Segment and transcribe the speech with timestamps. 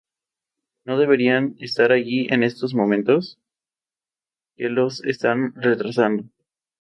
[0.83, 3.37] ¿No deberían estar allí en estos momentos?¿
[4.57, 6.23] qué los está retrasando?